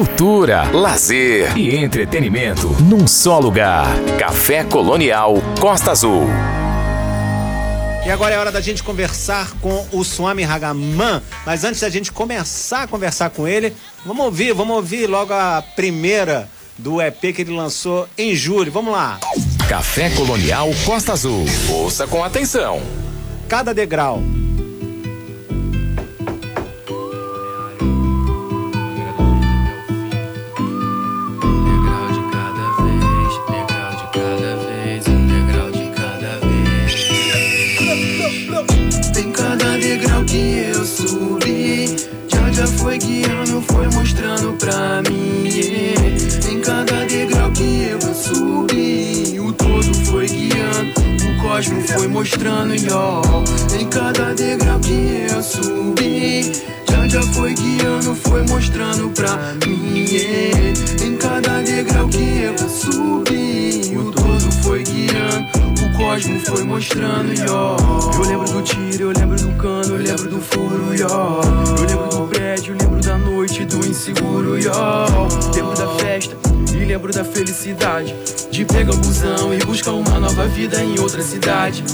[0.00, 3.86] cultura, lazer e entretenimento num só lugar.
[4.18, 6.26] Café Colonial Costa Azul.
[8.06, 11.20] E agora é hora da gente conversar com o Swami Hagaman.
[11.44, 15.62] Mas antes da gente começar a conversar com ele, vamos ouvir, vamos ouvir logo a
[15.76, 16.48] primeira
[16.78, 18.72] do EP que ele lançou em julho.
[18.72, 19.20] Vamos lá.
[19.68, 21.44] Café Colonial Costa Azul.
[21.68, 22.80] Ouça com atenção.
[23.50, 24.22] Cada degrau.
[42.80, 45.44] Foi guiando, foi mostrando pra mim.
[45.46, 46.50] yeah.
[46.50, 50.92] Em cada degrau que eu subi, o todo foi guiando,
[51.28, 53.22] o cosmo foi mostrando, yo.
[53.78, 56.52] Em cada degrau que eu subi,
[57.08, 59.36] já foi guiando, foi mostrando pra
[59.66, 60.06] mim.
[60.08, 61.04] yeah.
[61.04, 63.59] Em cada degrau que eu subi,
[66.10, 67.76] cosmo foi mostrando, yo.
[68.14, 71.06] Eu lembro do tiro, eu lembro do cano, eu lembro do furo, yo.
[71.06, 74.72] Eu lembro do prédio, lembro da noite, do inseguro, yo.
[75.54, 76.36] Lembro da festa.
[76.74, 78.14] E lembro da felicidade
[78.50, 81.84] de pegar o busão e buscar uma nova vida em outra cidade.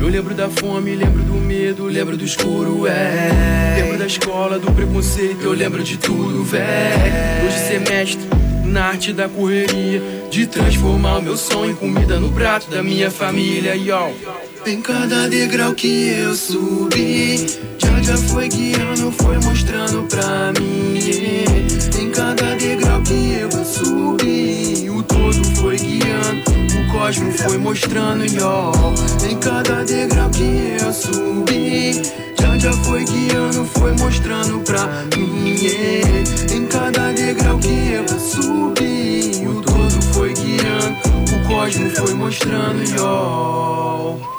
[0.00, 3.74] Eu lembro da fome, lembro do medo, lembro do escuro, é.
[3.76, 7.44] Lembro da escola, do preconceito, eu lembro de tudo, véi.
[7.44, 8.28] Hoje semestre,
[8.64, 13.10] na arte da correria, de transformar o meu sonho em comida no prato da minha
[13.10, 14.14] família, yo.
[14.64, 17.46] Em cada degrau que eu subi,
[17.78, 20.98] já já foi guiando, foi mostrando pra mim.
[22.00, 26.42] Em cada degrau que eu subi, o todo foi guiando,
[26.78, 28.72] o cosmo foi mostrando, yo.
[29.28, 32.02] Em cada degrau que eu subi,
[32.62, 35.56] já foi guiando, foi mostrando pra mim.
[35.60, 36.54] yeah.
[36.54, 40.96] Em cada degrau que eu subi, o todo foi guiando,
[41.34, 44.31] o cosmo foi mostrando, yo.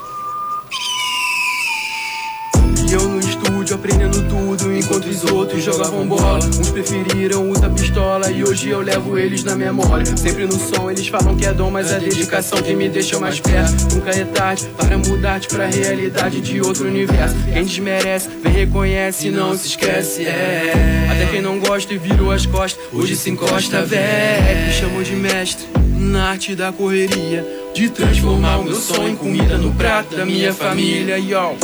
[2.93, 6.45] Eu no estúdio aprendendo tudo Enquanto os outros jogavam bola.
[6.45, 10.05] Uns preferiram usar pistola E hoje eu levo eles na memória.
[10.15, 13.39] Sempre no som eles falam que é dom Mas é dedicação que me deixa mais
[13.39, 13.95] perto.
[13.95, 17.35] Nunca é tarde para mudar-te pra realidade de outro universo.
[17.51, 21.07] Quem desmerece, vem reconhece e não se esquece é.
[21.09, 25.15] Até quem não gosta e virou as costas Hoje se encosta, véi Me chamam de
[25.15, 25.65] mestre
[25.97, 30.53] na arte da correria De transformar o meu sonho em comida no prato da minha
[30.53, 31.57] família, yo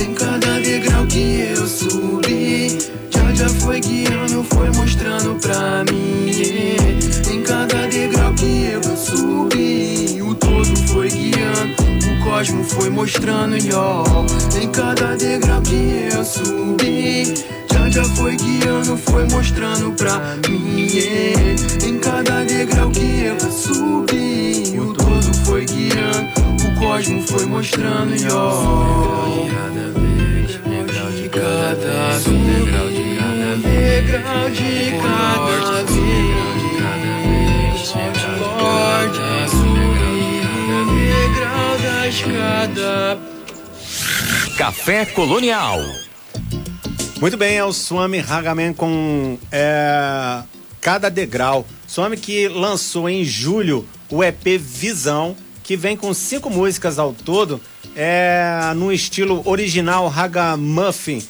[0.00, 2.78] Em cada degrau que eu subi.
[3.10, 6.30] Já já foi guiando, foi mostrando pra mim.
[7.32, 10.20] Em cada degrau que eu subi.
[10.22, 14.04] O todo foi guiando, o cosmo foi mostrando, yo
[14.60, 17.52] Em cada degrau que eu subi.
[17.92, 20.18] Já foi guiando, foi mostrando pra
[20.48, 20.88] mim.
[21.86, 25.21] Em cada degrau que eu subi, o todo
[26.82, 29.52] cosmo foi mostrando, yo.
[30.64, 35.42] Degrau de cada vez, degrau de cada vez, degrau de cada
[37.22, 37.94] vez,
[38.58, 39.30] Lorde,
[40.98, 43.18] degrau da escada.
[44.58, 45.80] Café Colonial.
[47.20, 50.42] Muito bem, é o Swami Hagaman com é,
[50.80, 51.64] Cada Degrau.
[51.86, 57.60] Swami que lançou em julho o EP Visão, que vem com cinco músicas ao todo,
[57.96, 61.22] é, no estilo original Hagamuffin,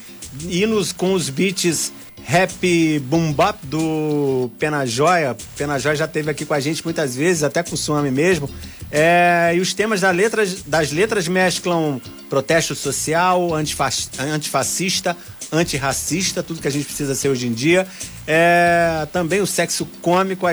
[0.48, 1.92] e nos, com os beats
[2.24, 5.36] rap boom bap do Pena Joia.
[5.56, 8.48] Pena Joia já esteve aqui com a gente muitas vezes, até com o Swami mesmo.
[8.90, 15.16] É, e os temas das letras, das letras mesclam protesto social, antifascista,
[15.52, 17.86] antirracista, tudo que a gente precisa ser hoje em dia.
[18.26, 20.46] É, também o sexo cômico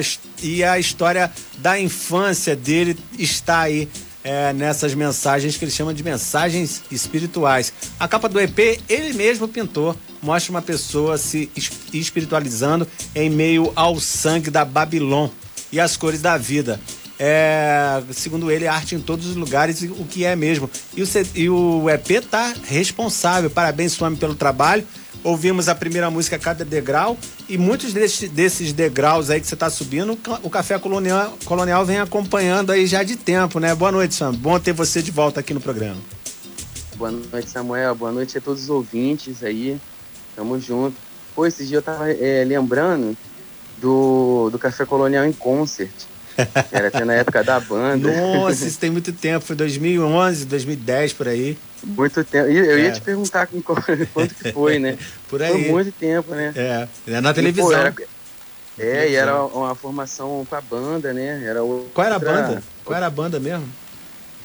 [0.44, 3.88] e a história da infância dele está aí
[4.24, 7.72] é, nessas mensagens que ele chama de mensagens espirituais.
[8.00, 12.86] A capa do EP ele mesmo pintou, mostra uma pessoa se es- espiritualizando
[13.16, 15.32] em meio ao sangue da Babilônia
[15.72, 16.80] e as cores da vida.
[17.22, 20.70] É, segundo ele, arte em todos os lugares, o que é mesmo.
[20.96, 23.50] E o, e o EP tá responsável.
[23.50, 24.88] Parabéns, Swami, pelo trabalho.
[25.22, 27.18] Ouvimos a primeira música Cada Degrau
[27.50, 32.00] e muitos desses, desses degraus aí que você está subindo, o Café Colonial, Colonial vem
[32.00, 33.76] acompanhando aí já de tempo, né?
[33.76, 34.38] Boa noite, Swami.
[34.38, 36.00] Bom ter você de volta aqui no programa.
[36.96, 37.96] Boa noite, Samuel.
[37.96, 39.78] Boa noite a todos os ouvintes aí.
[40.38, 40.96] Tamo junto.
[41.36, 43.18] Pô, esses dias eu tava é, lembrando
[43.78, 45.92] do, do Café Colonial em Concert.
[46.72, 48.10] Era até na época da banda.
[48.12, 49.46] Nossa, isso tem muito tempo.
[49.46, 51.58] Foi 2011, 2010, por aí.
[51.84, 52.50] Muito tempo.
[52.50, 52.82] E eu É.
[52.82, 54.98] ia te perguntar com quanto que foi, né?
[55.30, 55.70] Por Foi aí.
[55.72, 56.52] muito tempo, né?
[56.56, 57.68] É, é na E, televisão.
[57.68, 57.94] pô, era-
[58.78, 61.44] É, e era uma formação com a banda, né?
[61.46, 61.90] Era outra...
[61.94, 62.64] Qual era a banda?
[62.84, 63.68] Qual era a banda mesmo?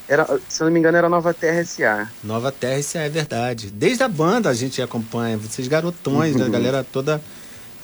[0.07, 2.09] Era, se eu não me engano, era Nova Terra S.A.
[2.23, 3.03] Nova Terra S.A.
[3.03, 3.71] é verdade.
[3.71, 6.45] Desde a banda a gente acompanha, vocês garotões, uhum.
[6.45, 7.23] a galera toda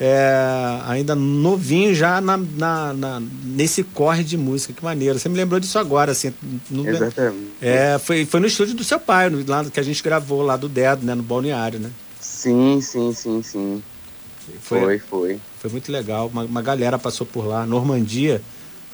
[0.03, 4.73] é, ainda novinho já na, na, na, nesse corre de música.
[4.73, 5.19] Que maneiro.
[5.19, 6.33] Você me lembrou disso agora, assim.
[6.71, 7.51] No, Exatamente.
[7.61, 10.57] É, foi, foi no estúdio do seu pai, no, lá que a gente gravou lá
[10.57, 11.15] do Dedo, né?
[11.15, 11.91] No balneário, né?
[12.19, 13.83] Sim, sim, sim, sim.
[14.63, 14.99] Foi, foi.
[14.99, 16.29] Foi, foi muito legal.
[16.29, 17.67] Uma, uma galera passou por lá.
[17.67, 18.41] Normandia.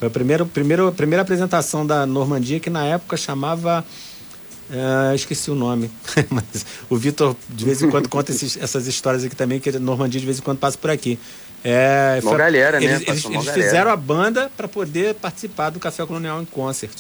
[0.01, 3.85] Foi a primeira, primeira, primeira apresentação da Normandia que na época chamava
[4.71, 5.91] é, esqueci o nome,
[6.31, 9.79] mas o Vitor de vez em quando conta esses, essas histórias aqui também, que a
[9.79, 11.19] Normandia de vez em quando passa por aqui.
[11.65, 13.05] É, foi, galera, eles, né?
[13.09, 16.93] Eles, eles fizeram a banda para poder participar do Café Colonial em Concert.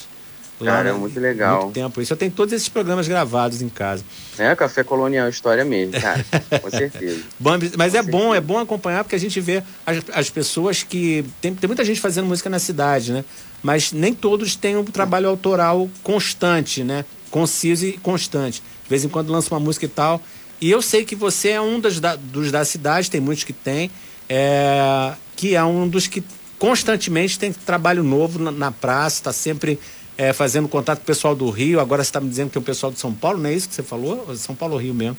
[0.59, 1.65] Lá, Cara, é muito legal.
[1.65, 2.01] Muito tempo.
[2.01, 4.03] Isso eu tenho todos esses programas gravados em casa.
[4.39, 6.25] É, Café Colonial, história mesmo, cara.
[6.63, 7.23] com certeza.
[7.39, 8.03] Mas com é certeza.
[8.11, 11.25] bom, é bom acompanhar porque a gente vê as, as pessoas que.
[11.43, 13.25] Tem, tem muita gente fazendo música na cidade, né?
[13.63, 17.05] Mas nem todos têm um trabalho autoral constante, né?
[17.37, 18.63] Conciso e constante.
[18.83, 20.23] De vez em quando lança uma música e tal.
[20.59, 23.53] E eu sei que você é um dos da, dos da cidade, tem muitos que
[23.53, 23.91] tem,
[24.27, 26.25] é, que é um dos que
[26.59, 29.79] constantemente tem trabalho novo na, na praça, está sempre
[30.17, 31.79] é, fazendo contato com o pessoal do Rio.
[31.79, 33.69] Agora você está me dizendo que é o pessoal de São Paulo, não é isso
[33.69, 34.35] que você falou?
[34.35, 35.19] São Paulo ou Rio mesmo?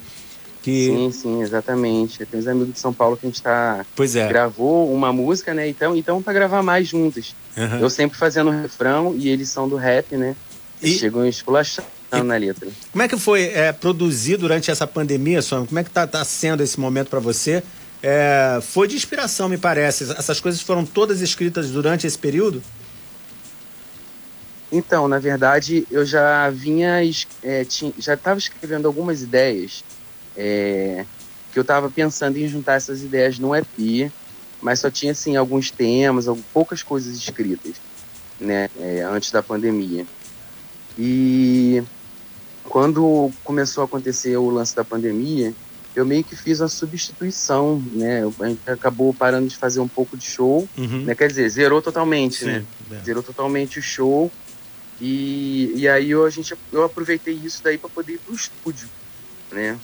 [0.63, 0.87] Que...
[0.87, 2.25] Sim, sim, exatamente.
[2.25, 3.85] Tem uns amigos de São Paulo que a gente tá.
[3.95, 4.27] Pois é.
[4.27, 5.69] Gravou uma música, né?
[5.69, 7.35] Então, então para gravar mais juntos.
[7.55, 7.77] Uhum.
[7.77, 10.35] Eu sempre fazendo refrão e eles são do rap, né?
[10.81, 10.89] E...
[10.95, 12.69] Chegam esculachando na letra.
[12.91, 15.67] Como é que foi é, produzir durante essa pandemia, Sônia?
[15.67, 17.63] Como é que está tá sendo esse momento para você?
[18.01, 20.03] É, foi de inspiração, me parece.
[20.11, 22.61] Essas coisas foram todas escritas durante esse período?
[24.71, 26.99] Então, na verdade, eu já vinha,
[27.41, 29.83] é, tinha, já estava escrevendo algumas ideias
[30.35, 31.05] é,
[31.51, 34.11] que eu estava pensando em juntar essas ideias num EP,
[34.61, 37.75] mas só tinha assim alguns temas, poucas coisas escritas,
[38.39, 40.05] né, é, antes da pandemia.
[40.99, 41.81] E
[42.69, 45.53] quando começou a acontecer o lance da pandemia,
[45.95, 48.21] eu meio que fiz a substituição, né?
[48.39, 51.03] A gente acabou parando de fazer um pouco de show, uhum.
[51.03, 51.15] né?
[51.15, 52.59] Quer dizer, zerou totalmente, né?
[52.59, 52.99] Sim, né?
[53.01, 53.03] É.
[53.03, 54.31] Zerou totalmente o show.
[55.01, 58.87] E, e aí eu, a gente, eu aproveitei isso daí para poder ir pro estúdio,
[59.51, 59.77] né?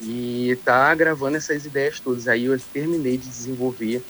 [0.00, 2.26] E tá gravando essas ideias todas.
[2.26, 4.02] Aí eu terminei de desenvolver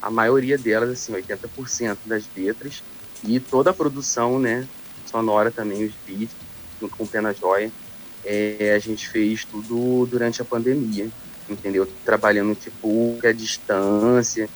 [0.00, 2.82] a maioria delas, assim, 80% das letras
[3.26, 4.66] e toda a produção, né?
[5.06, 6.43] Sonora também, os beats
[6.84, 7.70] junto com o Pena Joia,
[8.24, 11.08] é, a gente fez tudo durante a pandemia,
[11.48, 11.88] entendeu?
[12.04, 14.48] Trabalhando tipo a distância,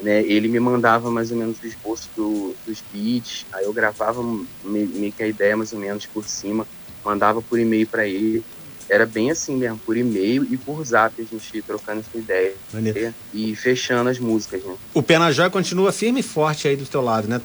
[0.00, 0.22] né?
[0.22, 4.22] Ele me mandava mais ou menos o esboço do, dos beats, aí eu gravava
[4.64, 6.66] meio que a ideia mais ou menos por cima,
[7.04, 8.44] mandava por e-mail para ele.
[8.88, 12.54] Era bem assim mesmo, por e-mail e por zap a gente trocando essa ideia.
[12.72, 13.14] Maneiro.
[13.32, 14.74] E fechando as músicas, né?
[14.92, 17.40] O Pena Joia continua firme e forte aí do teu lado, né?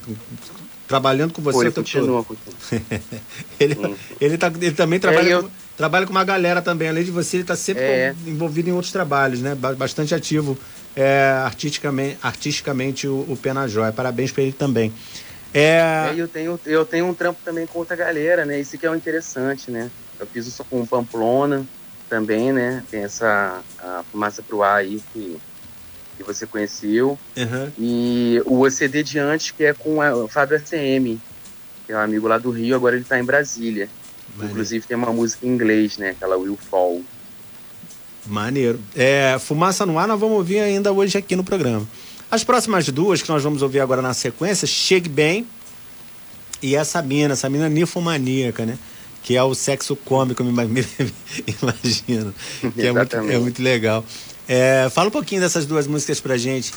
[0.88, 1.58] Trabalhando com você.
[1.58, 2.56] Pô, ele continua, continua.
[3.60, 5.44] ele, ele, tá, ele também trabalha, é, eu...
[5.44, 6.90] com, trabalha com uma galera também.
[6.90, 8.16] Além de você, ele está sempre é.
[8.26, 9.56] envolvido em outros trabalhos, né?
[9.56, 10.58] Bastante ativo
[10.96, 13.92] é, artisticamente, artisticamente o, o Pena Joia.
[13.92, 14.94] Parabéns para ele também.
[15.54, 16.12] É...
[16.12, 16.14] é...
[16.18, 18.60] eu, tenho, eu tenho um trampo também com outra galera, né?
[18.60, 19.90] Isso que é o interessante, né?
[20.20, 21.66] Eu fiz isso com o Pamplona
[22.10, 22.84] também, né?
[22.90, 25.38] Tem essa a fumaça pro ar aí que
[26.16, 27.18] que você conheceu.
[27.36, 27.72] Uhum.
[27.78, 31.19] E o OCD de antes, que é com o Fábio ACM,
[31.86, 33.90] que é um amigo lá do Rio, agora ele está em Brasília.
[34.30, 34.52] Maneiro.
[34.52, 36.10] Inclusive tem uma música em inglês, né?
[36.10, 37.02] Aquela Will Fall.
[38.26, 38.80] Maneiro.
[38.95, 41.88] É, Fumaça no Ar nós vamos ouvir ainda hoje aqui no programa.
[42.30, 45.48] As próximas duas que nós vamos ouvir agora na sequência, Chegue Bem
[46.62, 48.78] e essa mina, essa mina ninfomaníaca, né?
[49.22, 52.34] Que é o sexo cômico, me imagino.
[52.74, 54.04] Que é muito, é muito legal.
[54.47, 56.73] É, fala um pouquinho dessas duas músicas pra gente.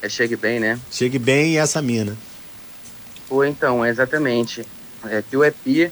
[0.00, 0.78] É Chegue Bem, né?
[0.90, 2.16] Chegue Bem e Essa Mina.
[3.28, 4.66] Pô, então, exatamente.
[5.04, 5.90] É que o EP,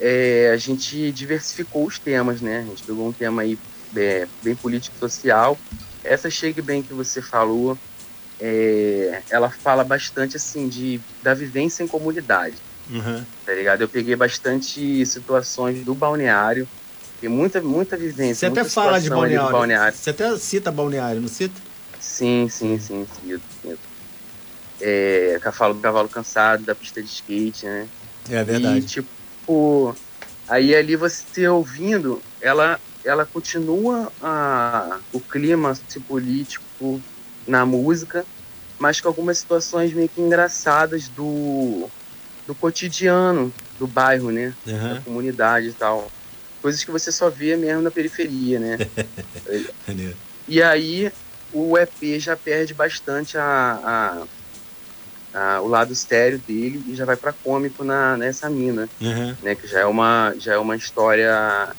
[0.00, 2.60] é, a gente diversificou os temas, né?
[2.60, 3.58] A gente pegou um tema aí
[3.96, 5.58] é, bem político-social.
[6.02, 7.78] Essa Chegue Bem que você falou,
[8.40, 12.56] é, ela fala bastante, assim, de, da vivência em comunidade.
[12.90, 13.24] Uhum.
[13.46, 13.82] Tá ligado?
[13.82, 16.66] Eu peguei bastante situações do balneário,
[17.22, 18.34] tem muita, muita vivência.
[18.34, 19.46] Você até fala de balneário.
[19.46, 19.96] de balneário.
[19.96, 21.54] Você até cita balneário, não cita?
[22.00, 23.40] Sim, sim, sim, cito.
[23.62, 23.78] cito.
[24.80, 27.86] É, cavalo, cavalo cansado da pista de skate, né?
[28.28, 28.78] É verdade.
[28.78, 29.96] E, tipo,
[30.48, 37.00] aí ali você ouvindo, ela, ela continua a, o clima político
[37.46, 38.24] na música,
[38.80, 41.88] mas com algumas situações meio que engraçadas do,
[42.48, 44.52] do cotidiano do bairro, né?
[44.66, 44.94] Uhum.
[44.94, 46.10] Da comunidade e tal
[46.62, 48.78] coisas que você só via mesmo na periferia, né?
[50.48, 51.12] e aí
[51.52, 54.24] o EP já perde bastante a,
[55.34, 59.36] a, a o lado estéreo dele e já vai para cômico na, nessa mina, Uhum.
[59.42, 59.54] né?
[59.54, 61.74] Que já é uma, já é uma história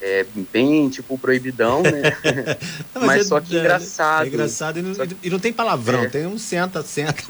[0.00, 2.16] é, bem, tipo, proibidão, né?
[2.94, 4.24] Não, Mas é- só que é- engraçado.
[4.24, 6.08] É engraçado e não, Só e não tem palavrão, É.
[6.08, 7.22] tem um senta, senta.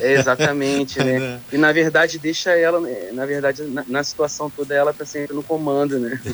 [0.00, 1.04] É, exatamente, É.
[1.18, 1.40] né?
[1.52, 5.34] E na verdade deixa ela, né, na verdade, na, na situação toda ela tá sempre
[5.34, 6.20] no comando, né?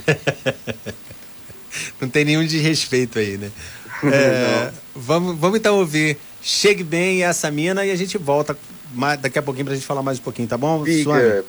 [2.01, 3.51] Não tem nenhum desrespeito aí, né?
[4.05, 8.57] É, vamos, vamos então ouvir Chegue Bem e essa mina e a gente volta
[8.95, 10.85] mais, daqui a pouquinho pra gente falar mais um pouquinho, tá bom?
[10.85, 11.45] Fica.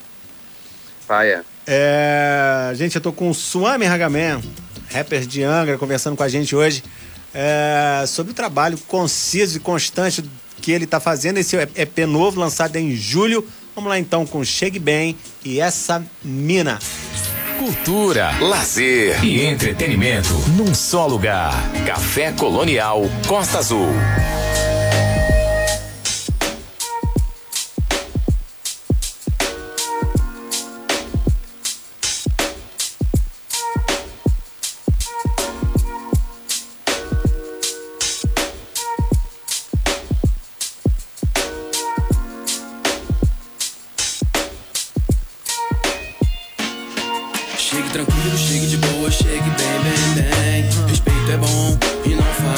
[1.08, 1.46] Paia.
[1.72, 4.42] É, gente, eu tô com o Suami Hagaman,
[4.92, 6.84] rapper de Angra, conversando com a gente hoje
[7.32, 10.24] é, sobre o trabalho conciso e constante
[10.62, 11.38] que ele tá fazendo.
[11.38, 13.48] Esse EP novo, lançado em julho.
[13.76, 16.80] Vamos lá então com Chegue Bem e essa mina.
[17.60, 21.54] Cultura, lazer e entretenimento num só lugar.
[21.86, 23.90] Café Colonial Costa Azul.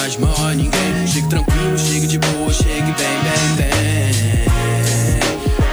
[0.07, 1.07] E mal a ninguém.
[1.07, 4.47] Chegue tranquilo, chegue de boa, chegue bem, bem, bem.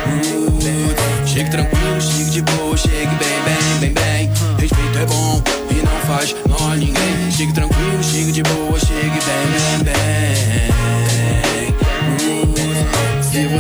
[0.04, 4.30] Uh, chegue tranquilo, chegue de boa, chegue bem, bem, bem, bem.
[4.58, 7.30] Respeito é bom e não faz mal ninguém.
[7.30, 7.77] Chegue tranquilo,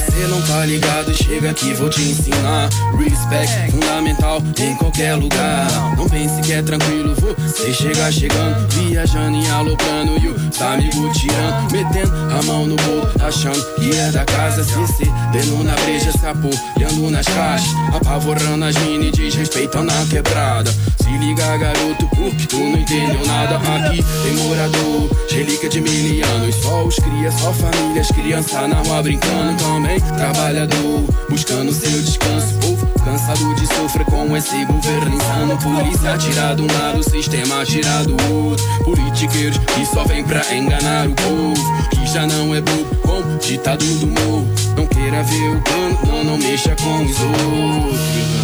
[0.00, 2.68] você não tá ligado, chega aqui, vou te ensinar.
[2.96, 5.96] Respect, fundamental em qualquer lugar.
[5.96, 10.16] Não pense que é tranquilo, você chega chegando, viajando e aloprando.
[10.18, 14.62] E tá me tirando, metendo a mão no bolo, achando que é da casa.
[14.62, 17.70] CC, dentro na breja, se apoiando nas caixas.
[17.94, 20.72] Apavorando as mini, desrespeitando a quebrada.
[21.08, 23.56] Se liga, garoto, porque tu não entendeu nada.
[23.56, 26.54] Aqui tem morador, relíquia de mil anos.
[26.56, 29.98] Só os cria, só famílias, criança na rua brincando também.
[30.00, 32.54] Trabalhador, buscando seu descanso.
[32.60, 35.56] Povo cansado de sofrer com esse governo insano.
[35.56, 38.84] Polícia atira do lado, sistema atira do outro.
[38.84, 41.88] Politiqueiros que só vem pra enganar o povo.
[41.88, 44.46] Que já não é bobo, como ditado do morro.
[44.76, 47.98] Não queira ver o plano, não, não mexa com os outros.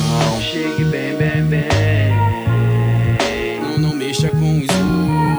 [0.08, 0.40] Não.
[0.40, 1.93] Chegue bem, bem, bem.
[4.14, 4.68] Mexa com os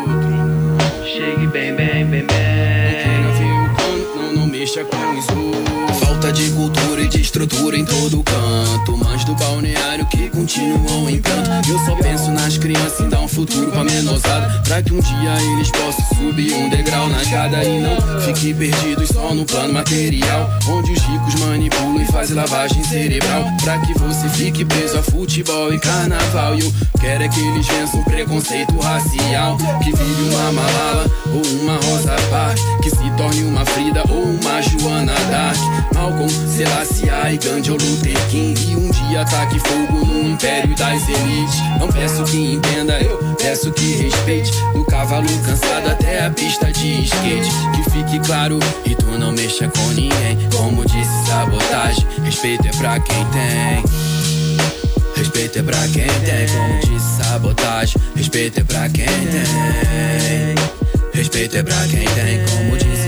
[0.04, 1.10] outros.
[1.10, 3.22] Chegue bem, bem, bem, bem.
[3.24, 6.00] Não queira ver o plano, não, não mexa com os outros.
[6.00, 8.98] Falta de cultura e de estrutura em todo canto.
[8.98, 11.70] Mas do balneário que continuam em pranto.
[11.70, 14.62] Eu só penso nas crianças em dar um futuro pra menosada.
[14.62, 19.10] Pra que um dia eles possam subir um degrau na escada e não fique perdidos
[19.10, 20.50] só no plano material.
[20.70, 23.46] Onde os ricos manipulam e fazem lavagem cerebral.
[23.62, 26.56] Pra que você fique preso a futebol e carnaval.
[26.56, 29.58] E eu quero é que eles vençam o preconceito racial.
[29.84, 32.64] Que vire uma Malala ou uma Rosa Parks.
[32.82, 35.60] Que se torne uma Frida ou uma Joana Dark.
[35.94, 36.30] Malcolm,
[37.32, 38.72] e Gandhi Luther King.
[38.72, 41.60] E um dia ataque fogo no império das elites.
[41.80, 44.52] Não peço que entenda, eu peço que respeite.
[44.74, 47.50] Do cavalo cansado até a pista de skate.
[47.76, 50.38] Que fique claro e tu não mexa com ninguém.
[50.56, 53.84] Como disse sabotagem, respeito é pra quem tem.
[55.16, 58.02] Respeito é pra quem tem, como disse sabotagem.
[58.16, 60.56] Respeito é pra quem tem.
[61.14, 63.05] Respeito é pra quem tem, como disse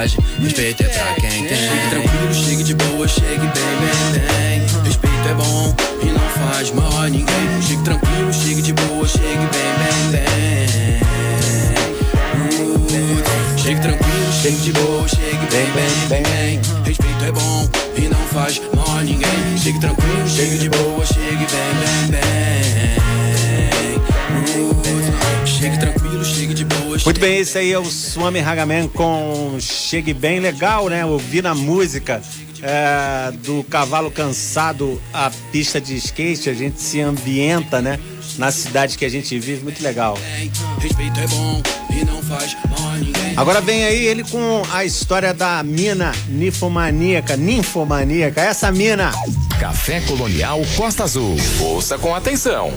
[0.00, 0.18] sabotagem.
[0.42, 1.56] Respeito é pra quem tem.
[1.56, 3.48] Chegue tranquilo, chegue de boa, chegue bem,
[3.80, 4.60] bem, bem.
[4.84, 7.62] Respeito é bom e não faz mal a ninguém.
[7.62, 11.00] Chegue tranquilo, chegue de boa, chegue bem, bem, bem.
[12.34, 15.66] Uh, Chegue tranquilo, chegue de boa, chegue bem,
[16.08, 16.60] bem, bem.
[16.84, 19.58] Respeito é bom e não faz mal a ninguém.
[19.58, 22.20] Chegue tranquilo, chegue de boa, chegue bem, bem, bem.
[24.30, 25.99] Uh, Chegue tranquilo,
[27.04, 30.38] Muito bem, esse aí é o Swami Hagaman com Chegue Bem.
[30.38, 31.04] Legal, né?
[31.04, 32.22] Ouvir a música
[32.62, 36.50] é, do cavalo cansado à pista de skate.
[36.50, 37.98] A gente se ambienta, né?
[38.36, 39.62] Na cidade que a gente vive.
[39.64, 40.18] Muito legal.
[41.20, 43.34] é bom e não faz mal a ninguém.
[43.36, 47.36] Agora vem aí ele com a história da mina ninfomaníaca.
[47.36, 48.42] Ninfomaníaca.
[48.42, 49.10] Essa mina.
[49.58, 51.36] Café Colonial Costa Azul.
[51.60, 52.72] Ouça com atenção.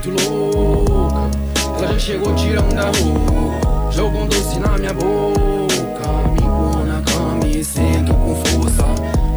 [0.00, 1.30] Muito louca.
[1.76, 3.92] Ela já chegou tirando da roupa.
[3.92, 6.08] Jogou um doce na minha boca.
[6.32, 8.12] Me pôr na cama e senta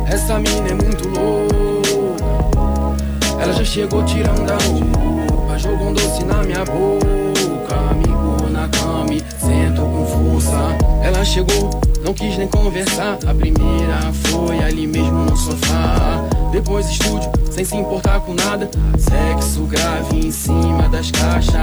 [0.07, 2.23] Essa mina é muito louca.
[3.41, 7.75] Ela já chegou tirando a roupa, jogou um doce na minha boca.
[7.91, 10.77] Amigo na cama, sento com força.
[11.03, 11.69] Ela chegou,
[12.03, 13.17] não quis nem conversar.
[13.25, 16.27] A primeira foi ali mesmo no sofá.
[16.51, 18.69] Depois estúdio, sem se importar com nada.
[18.97, 21.55] Sexo grave em cima das caixas.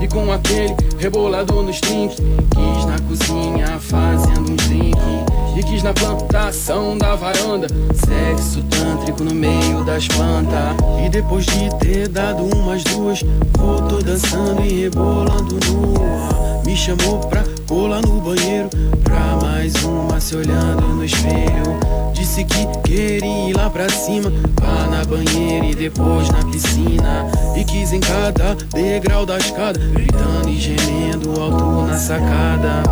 [0.00, 2.16] E com aquele rebolador nos trinques.
[2.16, 5.25] Quis na cozinha fazendo um drink.
[5.62, 7.66] Quis na plantação da varanda.
[7.92, 10.74] Sexo tântrico no meio das plantas.
[11.04, 13.22] E depois de ter dado umas duas,
[13.58, 16.62] voltou dançando e rebolando nua.
[16.64, 18.70] Me chamou pra colar no banheiro.
[19.04, 21.78] Pra mais uma se olhando no espelho.
[22.14, 24.32] Disse que queria ir lá pra cima,
[24.62, 27.26] lá na banheira e depois na piscina.
[27.54, 32.82] E quis em cada degrau da escada, gritando e gemendo alto na sacada.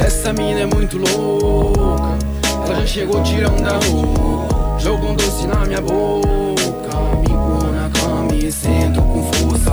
[0.00, 2.16] Essa mina é muito louca,
[2.64, 4.78] ela já chegou tirando da roupa.
[4.78, 9.72] Jogou um doce na minha boca, amigo na cama e sento com força.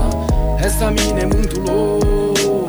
[0.59, 2.67] Essa mina é muito louca,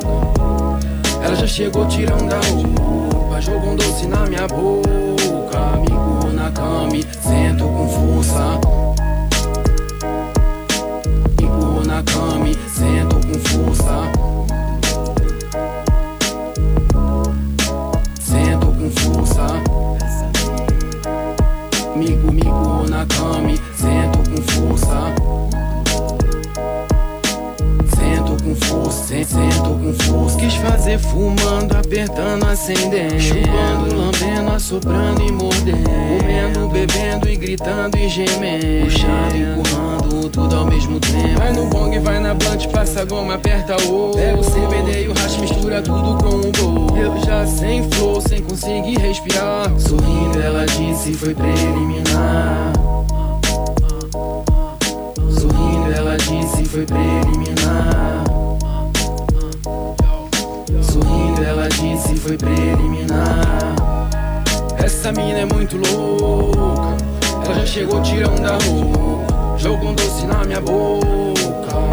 [1.20, 3.40] ela já chegou tirando da roupa.
[3.40, 8.60] Jogou um doce na minha boca, amigo na cama e sento com força.
[11.38, 14.17] Amigo na cama e sento com força.
[22.98, 25.27] Migo na cama, e sento com força.
[29.08, 30.38] Sento com força.
[30.38, 33.18] Quis fazer fumando, apertando, acendendo.
[33.18, 35.88] Chupando, lambendo, assoprando e mordendo.
[36.18, 38.84] Comendo, bebendo e gritando e gemendo.
[38.84, 41.38] Puxando, empurrando, tudo ao mesmo tempo.
[41.38, 44.12] Vai no bong, vai na blunt, passa a goma, aperta o.
[44.14, 46.96] Pega o CBD e o hash, mistura tudo com o gol.
[46.96, 49.70] Eu já sem flow, sem conseguir respirar.
[49.78, 52.72] Sorrindo, ela disse foi preliminar.
[55.38, 58.17] Sorrindo, ela disse foi preliminar.
[61.48, 63.74] Ela disse foi preliminar.
[64.76, 66.96] Essa mina é muito louca.
[67.44, 69.58] Ela já chegou tirando da roupa.
[69.58, 71.00] Jogou um doce na minha boca.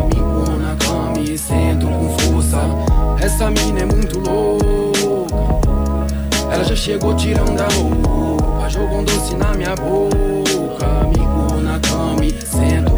[0.07, 2.59] Me pôr na cama e sento com força.
[3.23, 5.33] Essa mina é muito louca.
[6.51, 8.69] Ela já chegou tirando da roupa.
[8.69, 10.85] Jogou um doce na minha boca.
[11.07, 12.94] Me pôr na cama e sento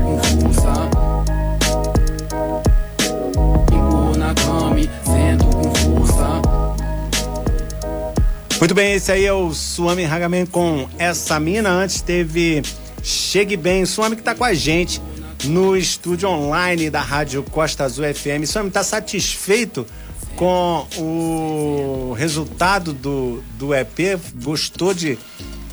[8.59, 11.69] Muito bem, esse aí é o Suami Hagaman com essa mina.
[11.69, 12.63] Antes teve
[13.03, 15.01] Chegue Bem, Suami que tá com a gente
[15.45, 18.45] no estúdio online da Rádio Costa Azul FM.
[18.47, 19.85] Suami, tá satisfeito
[20.35, 24.19] com o resultado do, do EP?
[24.43, 25.19] Gostou de,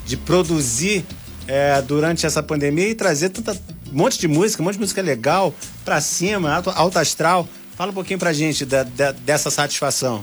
[0.04, 1.04] de produzir
[1.48, 3.52] é, durante essa pandemia e trazer tanta,
[3.90, 5.54] um monte de música, um monte de música legal
[5.86, 7.48] pra cima, alto, alto astral?
[7.76, 10.22] Fala um pouquinho pra gente da- da- dessa satisfação.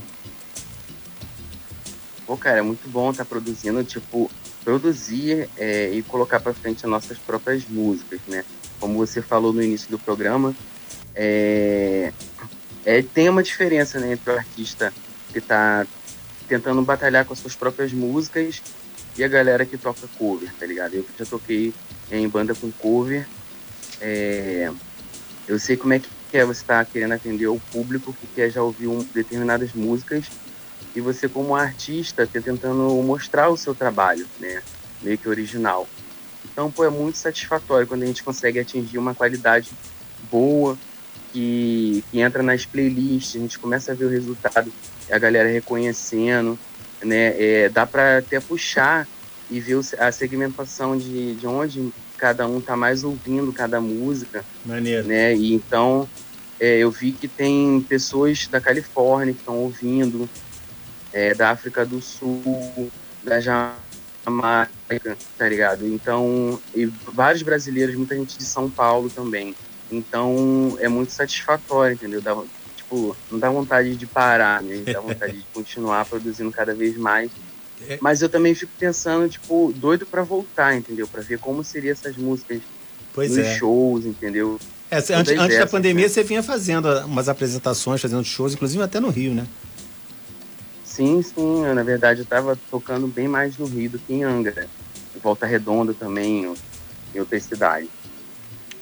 [2.31, 4.31] Pô, cara, é muito bom estar produzindo, tipo,
[4.63, 8.45] produzir é, e colocar pra frente as nossas próprias músicas, né?
[8.79, 10.55] Como você falou no início do programa,
[11.13, 12.13] é,
[12.85, 14.93] é, tem uma diferença né, entre o artista
[15.33, 15.85] que tá
[16.47, 18.61] tentando batalhar com as suas próprias músicas
[19.17, 20.93] e a galera que toca cover, tá ligado?
[20.93, 21.73] Eu já toquei
[22.09, 23.27] em banda com cover,
[23.99, 24.71] é,
[25.49, 28.63] eu sei como é que é você estar querendo atender o público que quer já
[28.63, 30.27] ouvir um, determinadas músicas
[30.95, 34.61] e você como artista tá tentando mostrar o seu trabalho, né,
[35.01, 35.87] meio que original.
[36.45, 39.69] Então, pô, é muito satisfatório quando a gente consegue atingir uma qualidade
[40.29, 40.77] boa
[41.31, 44.71] que, que entra nas playlists, a gente começa a ver o resultado,
[45.09, 46.59] a galera reconhecendo,
[47.01, 49.07] né, é, dá para até puxar
[49.49, 55.07] e ver a segmentação de, de onde cada um tá mais ouvindo cada música, Maneiro.
[55.07, 55.35] né?
[55.35, 56.07] E então
[56.59, 60.29] é, eu vi que tem pessoas da Califórnia que estão ouvindo,
[61.13, 62.91] é, da África do Sul,
[63.23, 65.85] da Jamaica, tá ligado?
[65.87, 69.55] Então, e vários brasileiros, muita gente de São Paulo também.
[69.91, 72.21] Então, é muito satisfatório, entendeu?
[72.21, 72.35] Dá,
[72.75, 74.83] tipo, não dá vontade de parar, né?
[74.85, 77.29] Dá vontade de continuar produzindo cada vez mais.
[77.87, 77.97] É.
[77.99, 81.07] Mas eu também fico pensando, tipo, doido pra voltar, entendeu?
[81.07, 82.61] Pra ver como seriam essas músicas
[83.13, 83.57] Pois nos é.
[83.57, 84.59] shows, entendeu?
[84.89, 86.09] É, antes, antes da essas, pandemia, né?
[86.09, 89.45] você vinha fazendo umas apresentações, fazendo shows, inclusive até no Rio, né?
[90.91, 91.65] Sim, sim.
[91.65, 94.67] Eu, na verdade, eu tava tocando bem mais no Rio do que em Angra.
[95.15, 96.53] Em Volta Redonda também,
[97.15, 97.89] em outras cidades.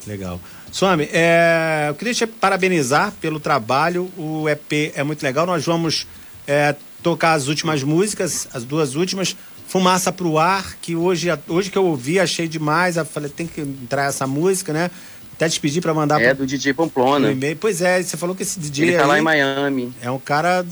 [0.06, 0.40] Legal.
[0.72, 4.10] Swami, é, eu queria te parabenizar pelo trabalho.
[4.16, 5.46] O EP é muito legal.
[5.46, 6.06] Nós vamos
[6.48, 9.36] é, tocar as últimas músicas, as duas últimas.
[9.68, 12.96] Fumaça pro Ar, que hoje, hoje que eu ouvi, achei demais.
[12.96, 14.90] Eu falei, tem que entrar essa música, né?
[15.34, 16.20] Até te pedir pra mandar.
[16.20, 17.28] É pro, do DJ Pamplona.
[17.60, 18.88] Pois é, você falou que esse DJ.
[18.88, 19.94] Ele tá aí lá em Miami.
[20.02, 20.66] É um cara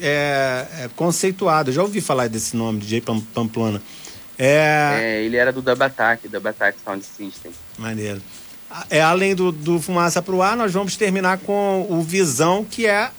[0.00, 1.70] é, é conceituado.
[1.70, 3.82] Eu já ouvi falar desse nome, DJ Pam- Pamplona.
[4.38, 7.50] É, É, ele era do Dub Attack, Dub Attack Sound System.
[7.76, 8.22] maneiro.
[8.90, 13.10] É, além do, do Fumaça pro Ar, nós vamos terminar com o Visão, que é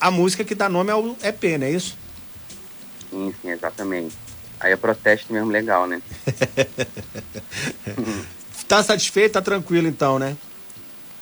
[0.00, 1.96] a música que dá nome ao EP, não é isso?
[3.10, 4.14] Sim, sim, exatamente.
[4.60, 6.00] Aí é protesto mesmo legal, né?
[8.66, 9.32] Tá satisfeito?
[9.32, 10.36] Tá tranquilo então, né?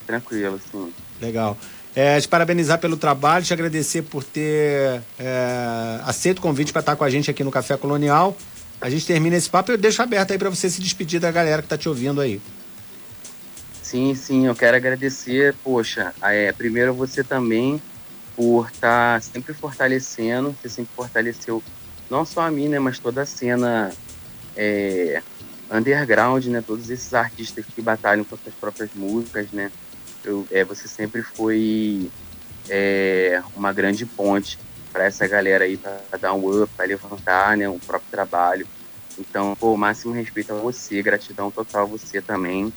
[0.06, 0.92] Tranquilo, sim.
[1.20, 1.56] Legal.
[1.96, 6.94] É, te parabenizar pelo trabalho, te agradecer por ter é, aceito o convite para estar
[6.94, 8.36] com a gente aqui no Café Colonial.
[8.78, 11.30] A gente termina esse papo e eu deixo aberto aí para você se despedir da
[11.30, 12.38] galera que tá te ouvindo aí.
[13.82, 17.80] Sim, sim, eu quero agradecer, poxa, é, primeiro você também
[18.36, 21.62] por estar sempre fortalecendo, você sempre fortaleceu
[22.10, 23.90] não só a mim, né, mas toda a cena
[24.54, 25.22] é,
[25.72, 29.72] underground, né, todos esses artistas que batalham com suas próprias músicas, né,
[30.26, 32.10] eu, é, você sempre foi
[32.68, 34.58] é, uma grande ponte
[34.92, 38.66] para essa galera aí, para dar um up, para levantar, né, o próprio trabalho.
[39.18, 42.72] Então, pô, máximo respeito a você, gratidão total a você também.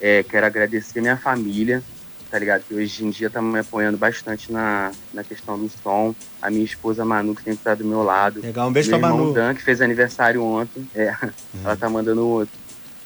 [0.00, 1.82] É, quero agradecer minha família,
[2.30, 2.62] tá ligado?
[2.66, 6.14] Que hoje em dia tá me apoiando bastante na, na questão do som.
[6.40, 8.40] A minha esposa Manu, que sempre tá do meu lado.
[8.40, 9.34] Legal, um beijo meu pra irmão Manu.
[9.34, 10.88] Dan, que fez aniversário ontem.
[10.94, 11.14] É,
[11.62, 12.61] ela tá mandando outro.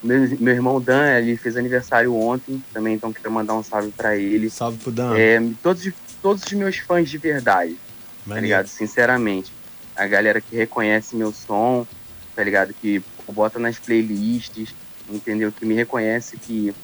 [0.07, 4.16] Meu, meu irmão Dan, ele fez aniversário ontem também, então quero mandar um salve pra
[4.16, 4.49] ele.
[4.49, 5.16] Salve pro Dan.
[5.16, 5.90] É, todos,
[6.23, 7.79] todos os meus fãs de verdade, tá
[8.27, 8.47] Maneiro.
[8.47, 8.66] ligado?
[8.69, 9.53] Sinceramente.
[9.97, 11.87] A galera que reconhece meu som,
[12.35, 12.75] tá ligado?
[12.75, 14.75] Que bota nas playlists,
[15.11, 15.51] entendeu?
[15.51, 16.75] Que me reconhece, que,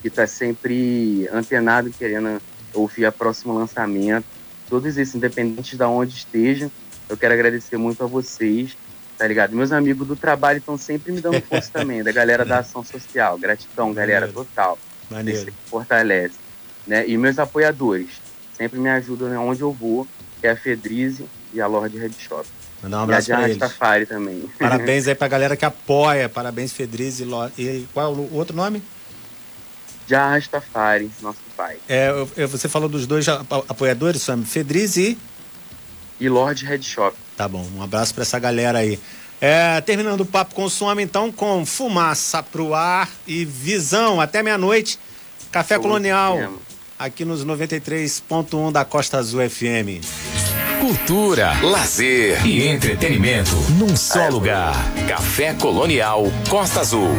[0.00, 2.40] que tá sempre antenado, querendo
[2.72, 4.24] ouvir a próximo lançamento.
[4.68, 6.70] Todos esses, independentes de onde estejam,
[7.08, 8.76] eu quero agradecer muito a vocês,
[9.18, 9.54] tá ligado?
[9.54, 13.36] Meus amigos do trabalho estão sempre me dando força também, da galera da ação social.
[13.36, 14.44] Gratidão, galera, Maneiro.
[14.46, 14.78] total.
[15.10, 15.52] Maneiro.
[15.66, 16.36] Fortalece.
[16.86, 17.06] Né?
[17.08, 18.08] E meus apoiadores
[18.56, 20.06] sempre me ajudam né, onde eu vou,
[20.40, 22.46] que é a Fedrize e a Lorde Red Shop.
[22.82, 23.58] Mandar um e a abraço Diana eles.
[23.58, 24.48] Rastafari também.
[24.58, 26.28] Parabéns aí pra galera que apoia.
[26.28, 27.24] Parabéns, Fedriz e,
[27.58, 28.82] e qual é o outro nome?
[30.06, 31.76] Já Rastafari, nosso pai.
[31.88, 32.10] É,
[32.46, 34.42] você falou dos dois a- apoiadores, Sam?
[34.44, 35.18] Fedriz e.
[36.20, 37.16] E Lorde Red Shop.
[37.38, 38.98] Tá bom, um abraço pra essa galera aí.
[39.40, 40.66] É, terminando o papo com
[41.00, 44.98] então, com fumaça pro ar e visão até meia-noite.
[45.52, 46.54] Café Colonial,
[46.98, 50.04] aqui nos 93.1 da Costa Azul FM.
[50.80, 54.74] Cultura, lazer e entretenimento num só lugar.
[55.06, 57.14] Café Colonial Costa Azul.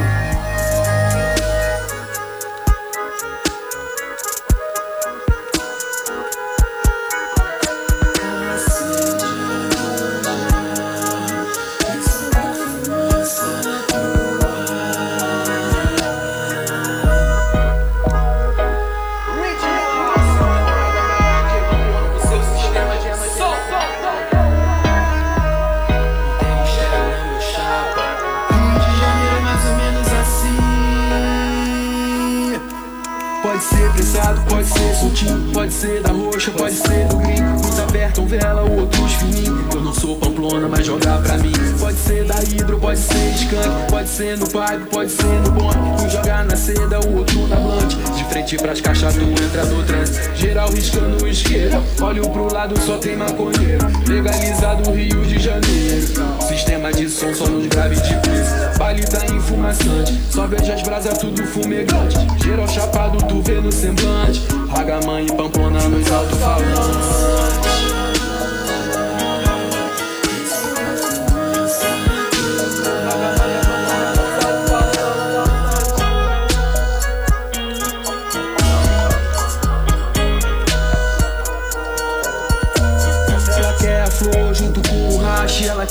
[33.59, 37.58] Pode ser prensado, pode ser soltinho, pode ser da roxa, pode ser do gringo.
[37.89, 39.67] Apertam vela, outros fininho.
[39.73, 41.51] Eu não sou pamplona, mas jogar pra mim.
[41.79, 46.03] Pode ser da hidro, pode ser skunk, pode ser no pipe, pode ser no bonde.
[46.03, 47.95] Um jogar na seda, o outro na blunt.
[48.15, 50.35] De frente pras caixas, tu entra no trânsito.
[50.35, 51.83] Geral riscando o isqueiro.
[51.99, 53.87] Olho pro lado, só tem maconheiro.
[54.07, 56.07] Legalizado Rio de Janeiro.
[56.47, 58.77] Sistema de som só nos grave de preço.
[58.77, 60.21] Baile tá enfumaçante.
[60.29, 62.17] Só vejo as brasas tudo fumegante.
[62.43, 64.43] Geral chapado, tu vê no semblante.
[64.69, 67.48] Raga mãe e pamplona nos alto-falantes.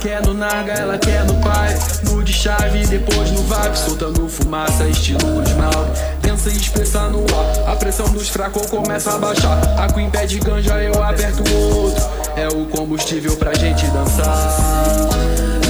[0.00, 1.76] Quer no narga, ela quer no pai.
[2.04, 6.00] No de chave, depois no vape, soltando fumaça, estilo esmalte.
[6.22, 9.58] Pensa em expressar no ar, a pressão dos fracos começa a baixar.
[9.78, 12.04] A Queen pede ganja, eu aperto o outro.
[12.36, 15.67] É o combustível pra gente dançar.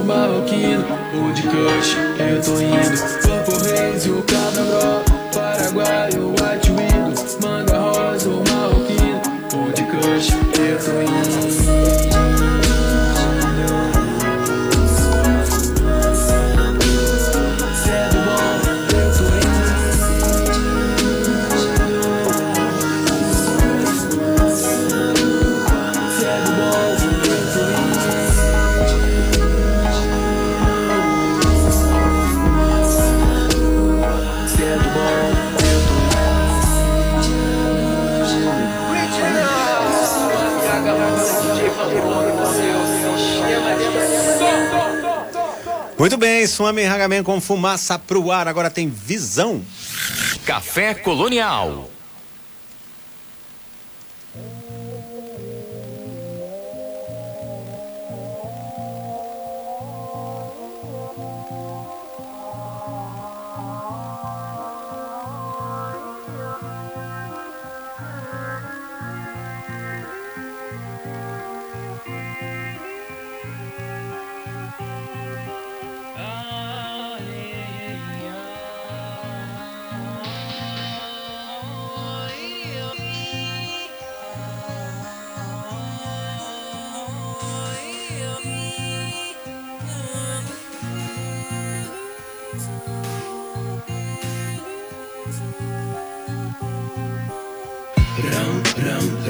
[0.00, 0.84] Rosa, o marroquino,
[1.14, 3.19] o de kush, eu tô indo.
[46.00, 48.48] Muito bem, Swami Hagaman com fumaça pro ar.
[48.48, 49.62] Agora tem visão.
[50.46, 51.90] Café Colonial.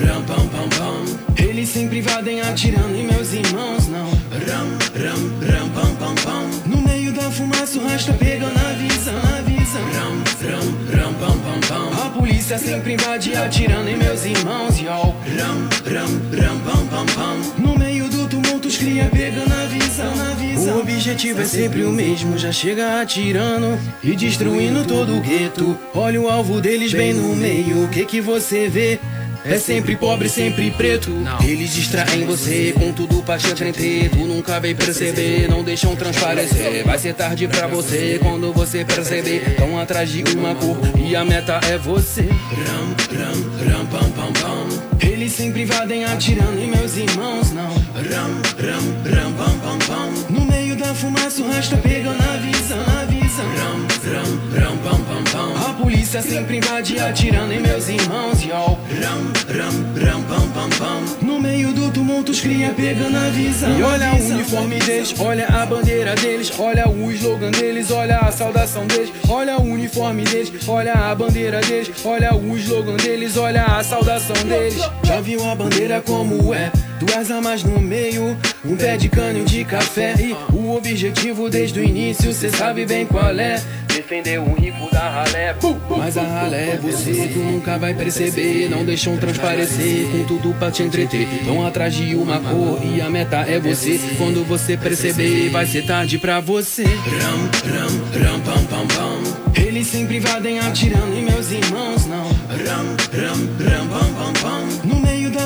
[0.07, 1.45] Ram, pam, pam, pam.
[1.45, 4.09] Eles sempre invadem atirando em meus irmãos, não.
[4.09, 6.51] Ram, ram, ram, pam, pam, pam.
[6.67, 9.83] No meio da fumaça o rastro pegando a visão, a visão.
[9.93, 12.07] Ram, ram, ram, pam, pam, pam.
[12.07, 14.89] A polícia sempre invade atirando em meus irmãos, yo.
[14.89, 17.63] Ram, ram, ram, pam, pam, pam.
[17.63, 20.77] No meio do tumulto os cria pegando a visão, a visão.
[20.77, 25.77] O objetivo é sempre o mesmo, já chega atirando e destruindo todo o gueto.
[25.95, 28.99] Olha o alvo deles bem no meio, o que que você vê?
[29.45, 31.11] É sempre pobre, sempre preto.
[31.43, 34.11] Eles distraem você com tudo pra te entreter.
[34.11, 36.85] Tu nunca vai perceber, não deixam transparecer.
[36.85, 39.57] Vai ser tarde pra você quando você perceber.
[39.57, 42.23] Tão atrás de uma cor e a meta é você.
[42.23, 45.09] Ram, ram, ram, pam, pam, pam.
[45.09, 47.71] Eles sempre invadem atirando em meus irmãos, não.
[47.71, 50.11] Ram, ram, ram, pam, pam, pam.
[50.29, 53.47] No meio da fumaça o rastro pegando a visão, a visão.
[53.57, 55.71] Ram, ram, ram, pam, pam, pam.
[55.71, 58.53] A polícia sempre invade atirando em meus irmãos, yo.
[58.53, 61.25] Ram, ram, ram, pam, pam, pam.
[61.25, 63.79] No meio do tumulto os cria pegando a visão.
[63.79, 68.33] E olha o uniforme deles, olha a bandeira deles, olha o slogan deles, olha a
[68.33, 73.65] saudação deles, olha o uniforme deles, olha a bandeira deles, olha o slogan deles, olha
[73.65, 74.81] a saudação deles.
[75.05, 76.73] Já viu a bandeira como é?
[77.01, 81.83] Duas armas no meio, um pé de cano de café e o objetivo desde o
[81.83, 83.59] início, cê sabe bem qual é.
[83.87, 85.57] Defender o rico da ralé,
[85.97, 88.69] mas a ralé é você, tu nunca vai perceber.
[88.69, 91.27] Não deixam transparecer, com tudo pra te entreter.
[91.45, 93.99] Vão atrás de uma cor e a meta é você.
[94.19, 96.85] Quando você perceber, vai ser tarde pra você.
[96.85, 99.61] Ram, ram, ram, pam, pam, pam.
[99.61, 102.29] Eles sempre invadem atirando em meus irmãos, não.
[102.29, 105.00] Ram, ram, ram, pam, pam, pam.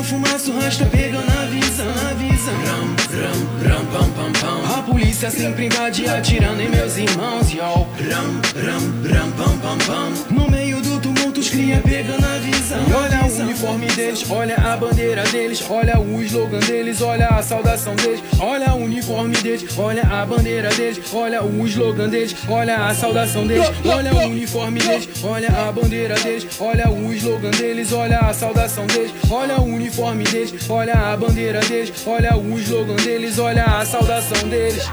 [0.05, 2.55] No meio da fumaça o rastro pegando a visão, a visão.
[2.67, 4.79] Ram, ram, ram, pam, pam, pam.
[4.79, 7.63] A polícia sempre invade atirando em meus irmãos, yo.
[7.63, 10.13] Ram, ram, ram, pam, pam, pam.
[10.31, 11.14] No meio do tumulto
[11.45, 12.79] os cria pegando a visão.
[12.89, 17.43] E olha o uniforme deles, olha a bandeira deles, olha o slogan deles, olha a
[17.43, 22.87] saudação deles, olha o uniforme deles, olha a bandeira deles, olha o slogan deles, olha
[22.87, 27.93] a saudação deles, olha o uniforme deles, olha a bandeira deles, olha o slogan deles,
[27.93, 32.97] olha a saudação deles, olha o uniforme deles, olha a bandeira deles, olha o slogan
[32.97, 34.89] deles, olha a saudação deles.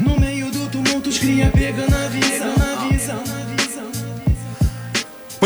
[0.00, 3.45] No meio do tumulto os cria pegando a visão.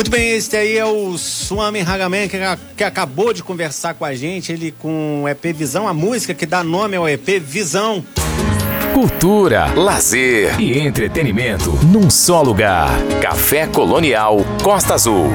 [0.00, 2.38] Muito bem, este aí é o Swami Hagaman, que,
[2.74, 6.46] que acabou de conversar com a gente, ele com o EP Visão, a música que
[6.46, 8.02] dá nome ao EP Visão.
[8.94, 12.88] Cultura, lazer e entretenimento num só lugar.
[13.20, 15.28] Café Colonial Costa Azul.